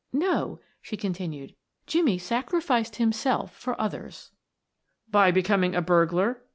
[0.13, 1.53] "No," she continued,
[1.85, 4.31] "Jimmie sacrificed himself for others."
[5.11, 6.41] "By becoming a burglar."